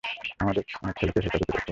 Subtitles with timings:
[0.39, 1.67] আমাদের ছেলেকে হেফাজতে রেখো!